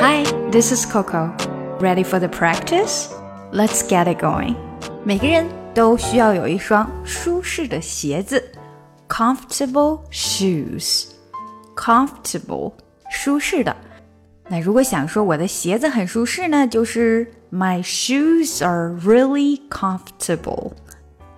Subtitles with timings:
[0.00, 1.32] Hi, this is Coco.
[1.80, 3.08] Ready for the practice?
[3.52, 4.54] Let's get it going.
[5.04, 8.42] 每个人都需要有一双舒适的鞋子，
[9.08, 11.06] comfortable shoes.
[11.74, 12.72] Comfortable，
[13.10, 13.76] 舒适的。
[14.48, 20.72] 那如果想说我的鞋子很舒适呢，就是 My shoes are really comfortable。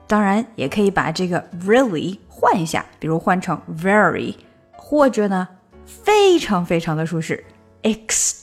[0.06, 4.34] 当然，也可以把这个 really 换一下，比如换成 very，
[4.76, 5.48] 或者呢，
[5.84, 7.44] 非常非常的舒适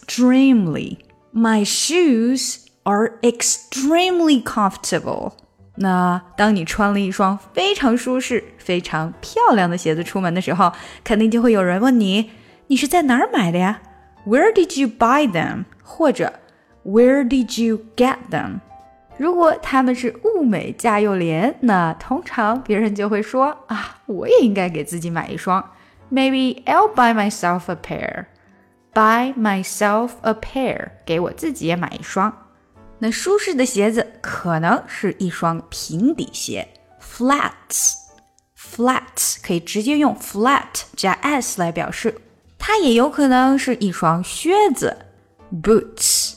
[0.10, 5.34] ，extremely。My shoes are extremely comfortable。
[5.78, 10.72] 那当你穿了一双非常舒适、非常漂亮的鞋子出门的时候，
[11.04, 12.32] 肯定就会有人问你：
[12.68, 13.82] 你是在哪儿买的呀？
[14.26, 15.66] Where did you buy them？
[15.84, 16.40] 或者
[16.86, 18.62] Where did you get them？
[19.18, 25.72] 如果他们是物美价又廉，那通常别人就会说啊，我也应该给自己买一双。
[26.12, 28.26] Maybe I'll buy myself a pair.
[28.93, 32.47] Buy myself a pair，给我自己也买一双。
[32.99, 36.69] 那舒适的鞋子可能是一双平底鞋
[37.01, 37.95] ，flats。
[38.59, 42.15] flats 可以直接用 flat 加 s 来表示，
[42.59, 44.97] 它也有可能是一双靴子
[45.63, 46.35] ，boots。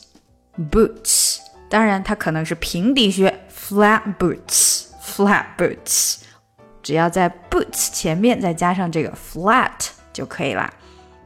[0.72, 1.40] boots。
[1.70, 6.18] 当然，它可能是平底靴，flat boots，flat boots。
[6.82, 10.72] 只要在 boots 前面再加上这个 flat 就可以了。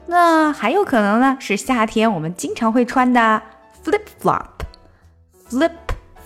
[0.08, 3.42] 那还有可能呢，是夏天我们经常会穿的
[3.84, 5.72] flip flop，flip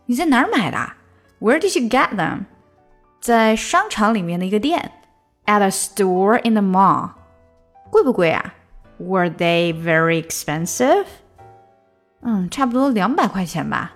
[0.07, 0.93] 你在哪儿买的？
[1.41, 2.47] Where did you get them？
[3.21, 4.93] 在商场里面的一个店。
[5.47, 7.11] At a store in the mall。
[7.91, 8.55] 贵不贵啊？
[8.99, 11.05] Were they very expensive？
[12.23, 13.93] 嗯，差不多两百块钱吧。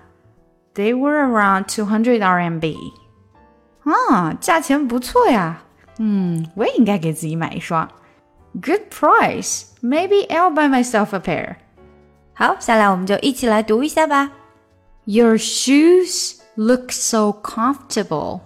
[0.75, 2.75] they were around 200 RMB.
[3.83, 5.63] 啊，价钱不错呀。
[5.97, 7.89] 嗯，我也应该给自己买一双。
[8.53, 9.67] Good price.
[9.81, 11.55] Maybe I'll buy myself a pair.
[12.33, 14.31] 好，下来我们就一起来读一下吧。
[15.05, 18.41] Your shoes look so comfortable.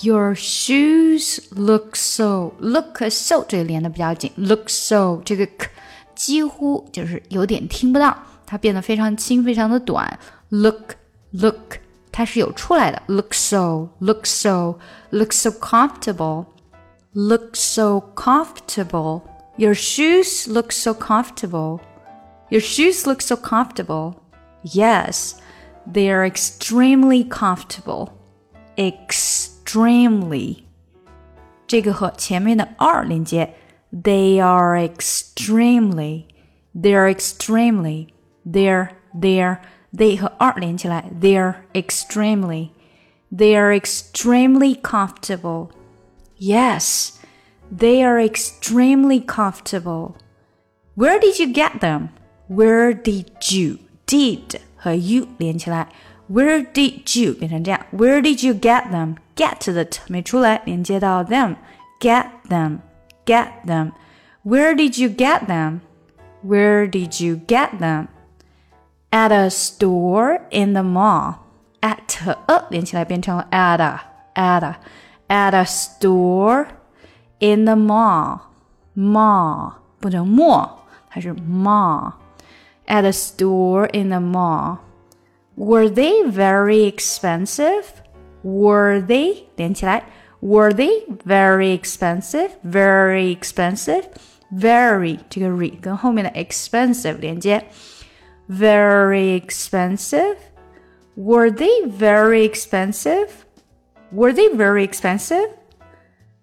[0.00, 5.68] Your shoes look so look so 这个连的比较紧，look so 这个 k
[6.14, 10.18] 几乎就是有点听不到，它变得非常轻，非常的短。
[10.50, 10.94] Look
[11.32, 11.78] look，
[12.12, 13.02] 它是有出来的。
[13.06, 14.78] Look so, look so,
[15.10, 16.46] look so comfortable,
[17.12, 19.22] look so comfortable.
[19.56, 21.80] Your shoes look so comfortable.
[22.52, 24.22] Your shoes look so comfortable.
[24.62, 25.40] Yes,
[25.86, 28.10] they are extremely comfortable.
[28.76, 30.64] Extremely，
[31.66, 33.54] 这个和前面的 are 连接。
[33.92, 36.26] They are extremely.
[36.74, 38.08] They are extremely.
[38.44, 39.58] They're they're
[39.94, 42.70] they 和 are 连起来，they're extremely,
[43.34, 45.70] they're extremely comfortable.
[46.38, 47.14] Yes,
[47.74, 50.14] they are extremely comfortable.
[50.94, 52.10] Where did you get them?
[52.48, 53.78] Where did you?
[54.06, 55.88] Did 和 you 连起来，
[56.30, 57.80] Where did you 变成这样？
[57.92, 59.16] Where did you get them?
[59.36, 61.56] Get 的 t 没出来，连接到 them.
[62.00, 62.78] Get them,
[63.26, 63.92] get them.
[64.44, 65.80] Where did you get them?
[66.44, 68.08] Where did you get them?
[69.10, 71.36] at a store in the mall.
[71.80, 74.00] at 和 a 连起来变成了 at a
[74.34, 74.76] at a
[75.28, 76.66] at a store
[77.38, 78.40] in the mall
[78.96, 80.70] mall 不能 mall，
[81.08, 82.12] 它是 mall
[82.86, 84.80] at a store in the mall.
[85.56, 88.02] Were they very expensive?
[88.42, 90.04] Were they 连起来
[90.40, 92.50] Were they very expensive?
[92.62, 94.04] Very expensive?
[94.52, 97.64] Very 这个 re 跟后面的 expensive 连接。
[98.48, 100.36] very expensive?
[101.16, 103.44] Were they very expensive?
[104.10, 105.50] Were they very expensive?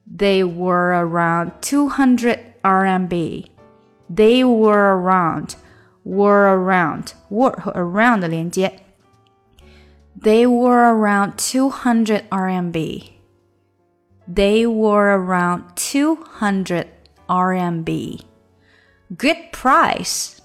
[0.05, 3.49] They were around 200 RMB.
[4.07, 5.55] They were around,
[6.03, 8.79] were around, were 和 around 的连接。
[10.21, 13.11] They were around 200 RMB.
[14.27, 16.87] They were around 200
[17.27, 18.21] RMB.
[19.17, 20.37] Good price.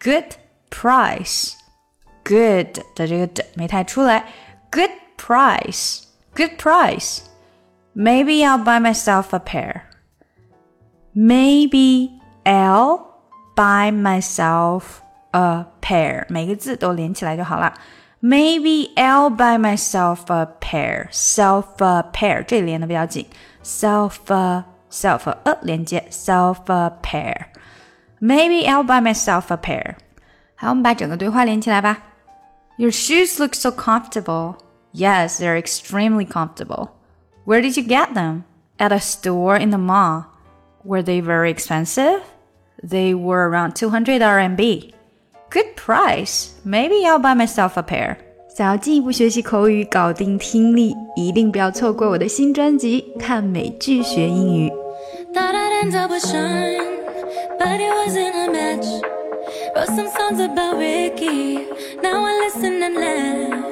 [0.00, 0.36] Good
[0.70, 4.24] price。good 的这个的没太出来，
[4.70, 6.04] good price,
[6.34, 7.20] good price.
[7.94, 9.82] Maybe I'll buy myself a pair.
[11.14, 13.07] Maybe I'll
[13.58, 15.00] buy myself
[15.32, 16.24] a pair.
[16.28, 17.74] 每个字都连起来就好了。
[18.22, 21.08] Maybe I'll buy myself a pair.
[21.10, 23.26] Self a pair 这里连的比较紧。
[23.62, 27.46] Self a self a 连接 self a pair.
[28.20, 29.96] Maybe I'll buy myself a pair.
[30.56, 31.98] 好，我们把整个对话连起来吧。
[32.76, 34.56] Your shoes look so comfortable.
[34.92, 36.90] Yes, they're extremely comfortable.
[37.44, 38.44] Where did you get them?
[38.78, 40.24] At a store in the mall.
[40.84, 42.20] Were they very expensive?
[42.82, 44.92] They were around 200 RMB.
[45.50, 46.50] Good price.
[46.64, 48.16] Maybe I'll buy myself a pair.
[48.56, 54.70] 想要进一步学习口语，搞定听力，一定不要错过我的新专辑《看美剧学英语》。
[55.34, 56.78] Thought I'd end up with Sean,
[57.58, 58.86] but it wasn't a match.
[59.74, 61.66] Wrote some songs about Ricky.
[62.00, 63.64] Now I listen and laugh.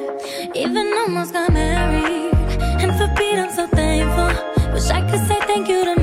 [0.54, 2.32] Even almost got married.
[2.80, 4.32] And for Pete, I'm so thankful.
[4.72, 6.00] Wish I could say thank you to